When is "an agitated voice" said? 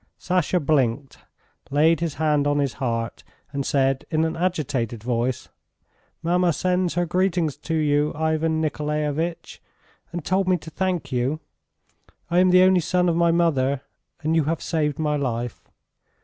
4.25-5.49